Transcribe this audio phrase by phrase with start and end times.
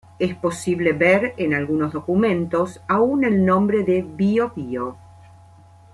[0.17, 4.97] Es posible ver en algunos documentos aun el nombre de "Biobío".